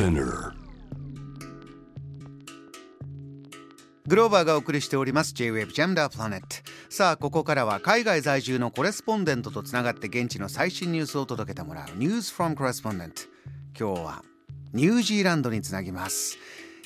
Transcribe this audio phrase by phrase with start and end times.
[0.00, 0.54] Spinner.
[4.06, 6.40] グローバーがお送りしております J-Wave Jam the Planet
[6.88, 13.28] さあここからは海外在住のコレスポンデントとつながって現地の最新ニュースを届けてもらう News from Correspondent
[13.78, 14.24] 今日は
[14.72, 16.38] ニュージーランドにつなぎます。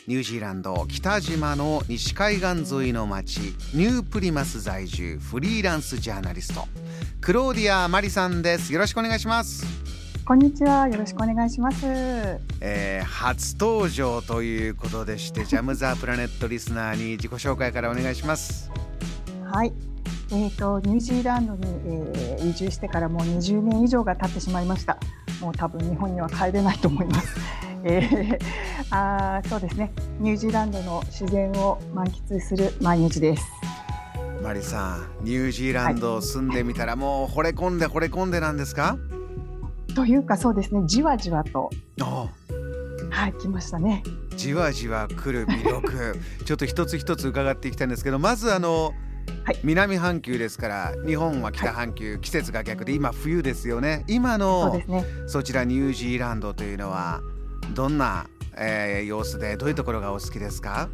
[0.08, 3.38] ニュージーランド北島の西海岸沿いの町
[3.74, 6.66] ニュープリマス在住フリーランスジャーナリスト。
[7.20, 8.72] クローディア・マリさんです。
[8.72, 9.83] よろしくお願いします。
[10.26, 10.88] こんにちは。
[10.88, 11.84] よろしくお願いします。
[12.60, 18.70] えー、初登場ということでして、 ジャム・ザ・プラネットリスナーに自己紹介からお願いします。
[19.52, 19.72] はい。
[20.30, 24.98] えーと、ニュージーランドに、えー移住してからもう20年以上が経ってしまいました。
[25.40, 27.28] もう多分日本には帰れないと思います。
[27.84, 28.38] えー、
[28.90, 29.92] あーそうですね。
[30.20, 33.44] ニュージーランドの自然を満喫する毎日です。
[34.42, 38.96] マリさん、ニュージーランド住んでみたら、もう惚れ込んで惚れ込んでなんですか？
[39.94, 40.82] というかそうですね。
[40.86, 41.70] じわじわと
[42.02, 42.28] お
[43.10, 44.02] はい来ましたね。
[44.36, 48.92] じわじわ来る魅力 ちょっと一つ一つ伺っていきたいんですけどまずあの、
[49.44, 55.04] はい南半球ですから日本は北半球、季節が逆で今冬ですよね今そうのですね。
[55.26, 57.20] そちらニュージーランドというのは
[57.74, 60.88] どんな、えー様子でどういうところがお好きですか？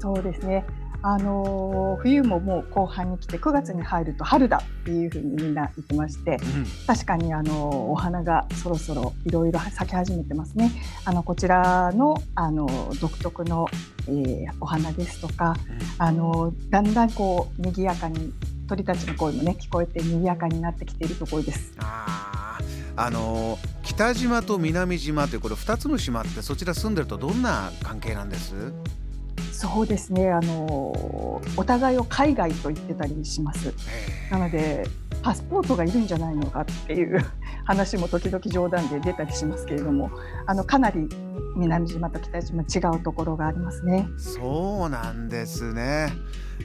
[0.00, 0.64] そうですね。
[1.02, 10.70] あのー冬ももう後半に来て9月に入ると春だっていうふうにみんな言ってまして、うん確かにあのお花がそろそろいろいろ咲き始めてますね。
[11.04, 12.68] あのこちらのあの
[13.00, 13.66] 独特の、
[14.08, 15.56] えーお花ですとか、
[15.98, 18.32] あのだんだんこう賑やかに
[18.68, 21.74] 鳥たちの声もね聞こえて賑やかになってきているところです。
[22.96, 28.72] あの北島と南島というこれ2つの島ってそちら住んでるとどんな関係なんです？
[29.60, 30.30] そうですね。
[30.30, 30.62] あの
[31.56, 33.74] お互いを海外と言ってたりします。
[34.30, 34.86] なので
[35.22, 37.22] パスポートがいるんじゃないのかっていう
[37.66, 40.10] 話も時々冗談で出たりしますけれども、
[40.46, 41.06] あのかなり
[41.56, 44.08] 南島と北島違うところがありますね。
[44.16, 46.08] そうなんですね、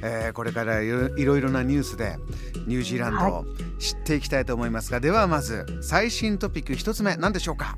[0.01, 2.17] えーこれからいろいろなニュースで
[2.66, 3.45] ニュージーランドはを
[3.78, 7.75] 知っていきたいと思いますが、ではまず最新トピック一つ目何でしょうか？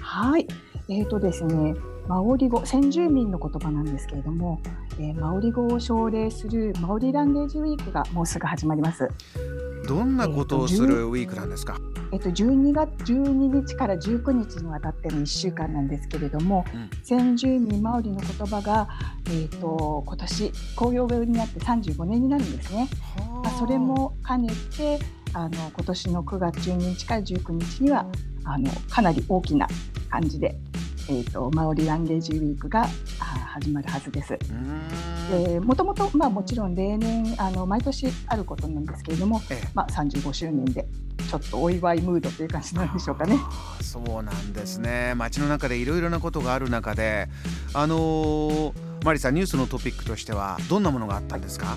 [0.00, 0.46] はい、
[0.88, 1.74] えーとですね、
[2.08, 4.60] マオリ語先住民の言葉なんですけれども、
[4.98, 9.08] えーマオリ語を奨励するマオリランゲージウィークがもうすぐ始まります。
[9.86, 11.76] どんなことをするウィークなんですか、
[12.12, 18.88] えっと12月12日から19日にわたっての1週間なんですけれども、うん先住民マオリの言葉が
[19.30, 22.88] えっと今年紅葉病になって35年になるんですね。
[23.42, 24.98] まあそれも兼ねて
[25.34, 28.06] あの今年の9月12日から19日には
[28.44, 29.66] あのかなり大きな
[30.10, 30.56] 感じで、
[31.12, 33.24] えー、とマオリランゲージウィークがあ
[33.60, 34.32] 始まるはずです。
[34.32, 39.68] うーもともと、まあ、もちろん例年あの毎年あることなんですけれども、ええ。
[39.74, 40.86] まあ、35周年で
[41.28, 43.38] ちょっとお祝いムードという感じなんでしょうかね。
[43.82, 45.14] そうなんですね。
[45.16, 47.28] 街の中でいろいろなことがある中で
[47.74, 48.72] あのー
[49.04, 51.76] マリさんニュースのトピックとしてはどんなものがあったんですか、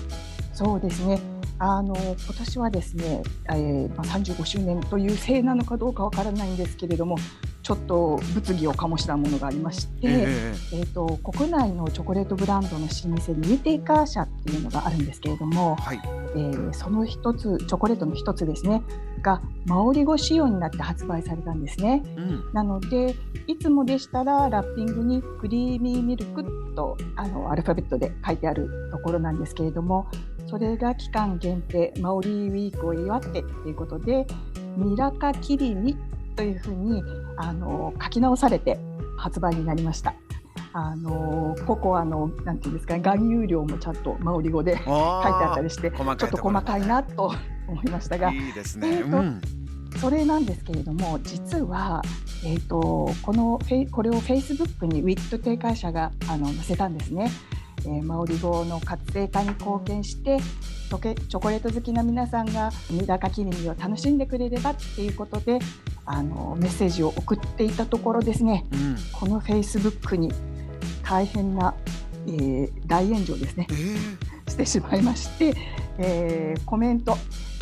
[0.54, 1.20] そうですね。
[1.58, 7.16] あの今年はですね、えーまあ、35周年というせいなのかどうかわからないんですけれども
[7.66, 16.00] ちょっと物議を醸したものがありまして、ええー、と国内のチョコレートブランドの老舗ニューテイカー社っていうのがあるんですけれども、はい。
[16.04, 18.82] えーその一つチョコレートの一つですね
[19.22, 22.04] がマオリ語仕様になって発売されたんですね。
[22.16, 22.52] うん。
[22.52, 23.16] なので
[23.48, 26.44] いつもでしたらラッピングにクリーミーミルク
[26.76, 30.06] とあのアルファベットで書いてあるところなんですけれども
[30.46, 34.24] それが期間限定マオリーウィークを祝ってということで
[34.76, 35.96] ミラカキリミ
[36.36, 37.02] というふうに
[37.36, 38.78] あの書き直されて
[39.18, 40.14] 発売になりました。
[40.72, 47.32] あのココアのなんていうんですか含有量もちゃんとマオリ語で書いてあったりしてちょっと細かいなと
[47.66, 48.88] 思いましたがいいですね。
[48.88, 49.40] えーとうん
[49.96, 52.02] それなんですけれども実は、
[52.44, 57.30] えー、とこのフェイこれをフェイスブックにウィット定会社があの載せたんですね。
[57.86, 65.60] えーマオリ語の活性化に貢献してチョコレート好きな皆さんがミラカキリミを楽しんでくれればっていうことで
[66.06, 68.64] あのメッセージを送っていたところですね。
[68.72, 68.96] うん。
[69.12, 70.32] このフェイスブックに
[71.02, 71.74] 大変な、
[72.26, 73.66] えー大炎上ですね。
[73.70, 74.50] えー。
[74.50, 75.54] してしまいまして、
[75.98, 77.18] えーコメント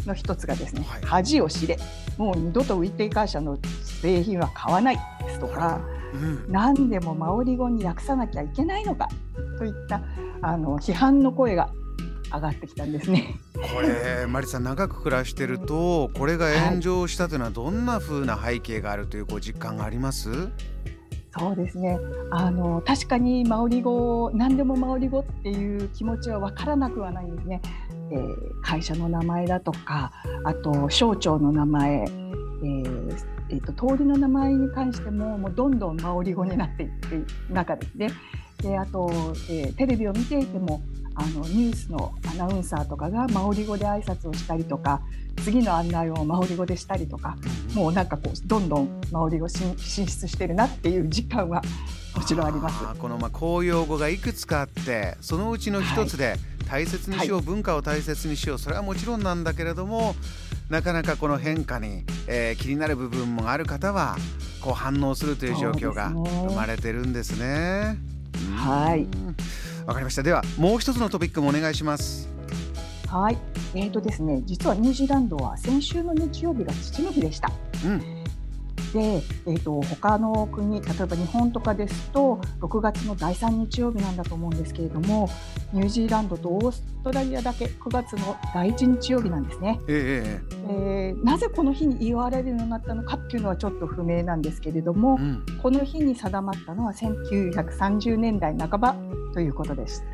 [0.06, 1.02] の一つがですね、はい。
[1.02, 1.78] 恥を知れ
[2.18, 3.58] もう二度とウィッテイ会社の
[4.02, 5.80] 製品は買わないですとか
[6.12, 6.44] うん。
[6.52, 9.08] 何でもマオリ語に訳さなきゃいけないのか
[9.58, 10.02] といった
[10.42, 11.70] あの批判の声が
[12.32, 13.36] 上がってきたんですね。
[13.54, 20.30] これマリさん長く暮らしてるとこれが炎上したというのはどんな風な背景があるというご実感があります？
[21.36, 21.98] そうですね
[22.30, 27.60] あの確かにマオリ語何でもマオリ語っていう気持ちは分からなくはないんですね。
[28.10, 30.10] えー会社の名前だとか
[30.44, 33.16] あと省庁の名前、えー
[33.50, 38.10] えっー、と通りの名前に関してももうどんどんマオリ語になっていってい中ですね。
[38.62, 39.10] であと、
[39.50, 40.80] えー、テレビを見ていても
[41.16, 45.00] あのニュースのアナウンサーとかがマオリ語で挨拶をしたりとか
[45.42, 47.36] 次の案内をマオリ語でしたりとか
[47.74, 51.62] もうなんかこうどんどんマオリ語進出してるなっていう実感は
[52.16, 52.98] もちろんあります。
[52.98, 56.36] このまあ公用語がいくつかあってそのうちの一つで
[56.68, 60.14] 大切にしよう、はい、文化を大切にしようそれはもちろんなんだけれども
[60.70, 64.16] なかなかこの変化に、えー、気になる部分もある方は
[64.60, 67.98] こう反応するという状況が生まれてるんですね。
[68.56, 69.06] はい。
[69.86, 70.22] わかりました。
[70.22, 72.28] ではもう一つのトピックもお願いします。
[73.08, 73.38] はい。
[73.74, 77.50] えっ、ー、とですね、実はニュージーランドは先週の日曜日が父の日でした。
[77.84, 78.13] うん。
[78.94, 85.28] で、えーと、他の国例えば日本とかですと6月の第3日曜日なんだと思うんですけれども
[85.72, 89.80] ニュージーランドとオーストラリアだけ9月の第1日曜日なんですね。
[89.88, 98.96] えー、えー、なぜこの日に言われるようになったのかっていうのはちょっと不明なんですけれども、うん、この日に定まったのは1930年代半ば
[99.34, 100.04] ということです。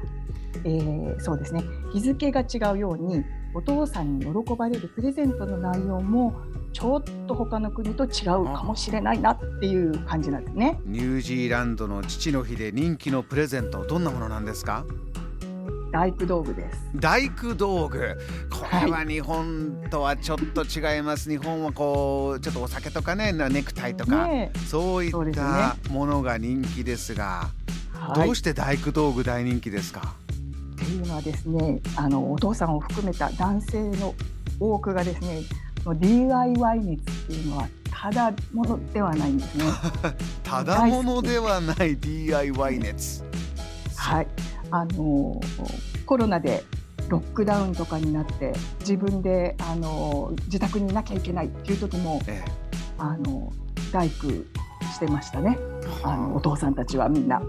[0.65, 1.63] えー、そうですね
[1.93, 3.25] 日付が違うように
[3.55, 6.35] お父さんに喜ばれるプレゼントの内容も
[6.73, 10.81] ちょっと他の国と違うかもしれないなっていう感じなんですね。
[10.85, 14.85] ニュージーランドの父の日で人気のプレゼントどんなものなんですか？
[15.93, 16.79] 大工道具です。
[16.95, 18.17] 大工道具。
[18.49, 27.51] これは日本とはちょっと違います、はい、日本はこうちょっとお酒とかねネクタイとか、ね、そういったものが人気ですが、
[27.95, 30.15] ね、どうして大工道具大人気ですか、
[30.75, 34.15] っていうのはですねあのお父さんを含めた男性の
[34.61, 35.41] 多くがですね
[35.87, 39.65] DIY 熱っていうのはただものではないんですね。
[40.43, 43.25] ただものではない DIY 熱。
[43.97, 44.27] はい、
[44.71, 45.41] あの
[46.07, 46.65] コロナで
[47.09, 52.53] ロックダウンとかになって自分であの自宅にいなきゃいけないっていう時も、ええ、
[52.99, 53.53] あの
[53.93, 54.29] 大工
[54.93, 55.59] してましたね。
[56.03, 57.43] あのお父さんたちはみんな。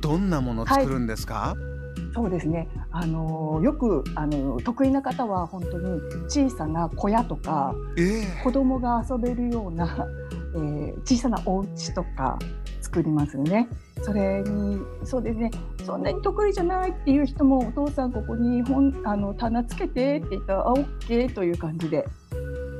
[0.00, 1.34] どんなもの作るんですか？
[1.34, 1.73] はい
[2.14, 2.68] そうですね。
[2.92, 10.06] あのよくあの得意な方は本当に小さな小屋とか、えー、子供が遊べるような、
[10.54, 12.38] えー、小さなお家とか
[12.80, 13.68] 作りますよね。
[14.02, 15.50] それにそうですね。
[15.84, 22.06] そんなに得意じゃないっていう人もお父さんここに本あの棚つけてって言ったらあオッケーという感じで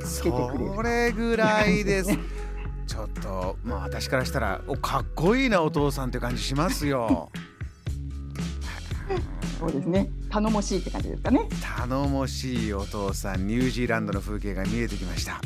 [0.01, 0.75] つけてくれる。
[0.77, 2.17] それぐらいです。
[2.87, 7.31] ちょっとまあ私からしたらおかっこいいなお父さんって感じしますよ。
[9.59, 10.09] そうですね。
[10.31, 11.49] 頼もしいって感じですかね。
[11.79, 15.41] 頼もしいお父さんニュージーランドの風景が見えてきました。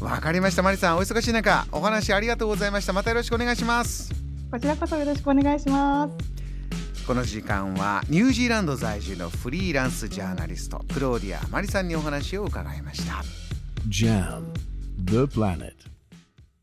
[0.00, 0.98] わかりましたマリさん。
[0.98, 2.92] お忙しい中お話ありがとうございました。
[2.92, 4.12] またよろしくお願いします。
[4.50, 7.06] こちらこそよろしくお願いします。
[7.06, 13.22] この時間はニュージーランド在住のフリーランスジャーナリストクローディア・マリさんにお話を伺いました。
[13.88, 14.42] JAM
[15.04, 15.95] The Planet